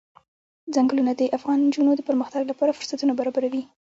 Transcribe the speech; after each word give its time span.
چنګلونه 0.73 1.11
د 1.15 1.21
افغان 1.37 1.57
نجونو 1.67 1.91
د 1.95 2.01
پرمختګ 2.09 2.41
لپاره 2.51 2.75
فرصتونه 2.77 3.13
برابروي. 3.19 3.63